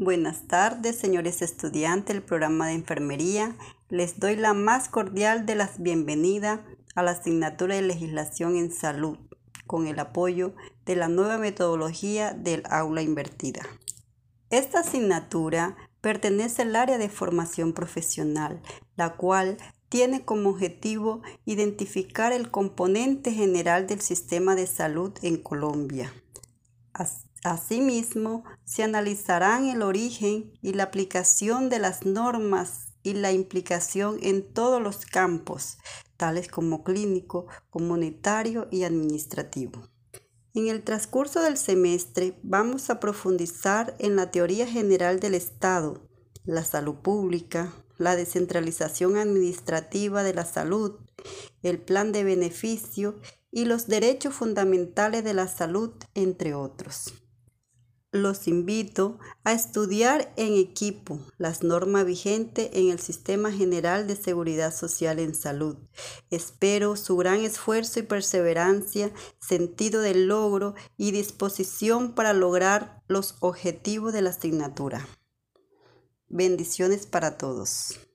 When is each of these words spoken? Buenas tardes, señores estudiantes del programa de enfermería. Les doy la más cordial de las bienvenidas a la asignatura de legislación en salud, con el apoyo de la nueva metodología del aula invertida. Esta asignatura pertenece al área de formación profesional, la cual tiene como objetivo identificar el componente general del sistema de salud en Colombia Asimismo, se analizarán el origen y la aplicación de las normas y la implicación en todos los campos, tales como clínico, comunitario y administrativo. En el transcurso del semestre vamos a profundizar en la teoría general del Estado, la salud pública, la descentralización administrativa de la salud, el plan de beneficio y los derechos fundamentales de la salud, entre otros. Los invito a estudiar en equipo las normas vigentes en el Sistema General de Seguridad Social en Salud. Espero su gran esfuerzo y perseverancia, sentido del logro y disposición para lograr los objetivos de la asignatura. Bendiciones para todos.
Buenas 0.00 0.46
tardes, 0.46 0.96
señores 0.96 1.42
estudiantes 1.42 2.14
del 2.14 2.22
programa 2.22 2.68
de 2.68 2.74
enfermería. 2.74 3.56
Les 3.88 4.20
doy 4.20 4.36
la 4.36 4.54
más 4.54 4.88
cordial 4.88 5.44
de 5.44 5.56
las 5.56 5.82
bienvenidas 5.82 6.60
a 6.94 7.02
la 7.02 7.10
asignatura 7.10 7.74
de 7.74 7.82
legislación 7.82 8.56
en 8.56 8.70
salud, 8.70 9.18
con 9.66 9.88
el 9.88 9.98
apoyo 9.98 10.54
de 10.86 10.94
la 10.94 11.08
nueva 11.08 11.36
metodología 11.36 12.32
del 12.32 12.62
aula 12.70 13.02
invertida. 13.02 13.62
Esta 14.50 14.80
asignatura 14.80 15.76
pertenece 16.00 16.62
al 16.62 16.76
área 16.76 16.96
de 16.96 17.08
formación 17.08 17.72
profesional, 17.72 18.62
la 18.94 19.16
cual 19.16 19.56
tiene 19.88 20.24
como 20.24 20.50
objetivo 20.50 21.22
identificar 21.44 22.32
el 22.32 22.52
componente 22.52 23.32
general 23.32 23.88
del 23.88 24.00
sistema 24.00 24.54
de 24.54 24.68
salud 24.68 25.12
en 25.22 25.38
Colombia 25.38 26.12
Asimismo, 27.44 28.44
se 28.68 28.82
analizarán 28.82 29.64
el 29.64 29.80
origen 29.80 30.52
y 30.60 30.74
la 30.74 30.82
aplicación 30.82 31.70
de 31.70 31.78
las 31.78 32.04
normas 32.04 32.88
y 33.02 33.14
la 33.14 33.32
implicación 33.32 34.18
en 34.20 34.52
todos 34.52 34.82
los 34.82 35.06
campos, 35.06 35.78
tales 36.18 36.48
como 36.48 36.84
clínico, 36.84 37.46
comunitario 37.70 38.68
y 38.70 38.82
administrativo. 38.82 39.88
En 40.52 40.68
el 40.68 40.82
transcurso 40.82 41.40
del 41.40 41.56
semestre 41.56 42.38
vamos 42.42 42.90
a 42.90 43.00
profundizar 43.00 43.96
en 44.00 44.16
la 44.16 44.30
teoría 44.30 44.66
general 44.66 45.18
del 45.18 45.32
Estado, 45.32 46.06
la 46.44 46.62
salud 46.62 46.96
pública, 46.96 47.72
la 47.96 48.16
descentralización 48.16 49.16
administrativa 49.16 50.22
de 50.22 50.34
la 50.34 50.44
salud, 50.44 50.98
el 51.62 51.80
plan 51.80 52.12
de 52.12 52.22
beneficio 52.22 53.18
y 53.50 53.64
los 53.64 53.86
derechos 53.86 54.34
fundamentales 54.34 55.24
de 55.24 55.32
la 55.32 55.48
salud, 55.48 55.92
entre 56.14 56.52
otros. 56.52 57.14
Los 58.10 58.48
invito 58.48 59.18
a 59.44 59.52
estudiar 59.52 60.32
en 60.36 60.54
equipo 60.54 61.20
las 61.36 61.62
normas 61.62 62.06
vigentes 62.06 62.70
en 62.72 62.88
el 62.88 62.98
Sistema 63.00 63.52
General 63.52 64.06
de 64.06 64.16
Seguridad 64.16 64.74
Social 64.74 65.18
en 65.18 65.34
Salud. 65.34 65.76
Espero 66.30 66.96
su 66.96 67.18
gran 67.18 67.40
esfuerzo 67.40 68.00
y 68.00 68.04
perseverancia, 68.04 69.12
sentido 69.40 70.00
del 70.00 70.26
logro 70.26 70.74
y 70.96 71.10
disposición 71.10 72.14
para 72.14 72.32
lograr 72.32 73.02
los 73.08 73.36
objetivos 73.40 74.14
de 74.14 74.22
la 74.22 74.30
asignatura. 74.30 75.06
Bendiciones 76.28 77.04
para 77.04 77.36
todos. 77.36 78.07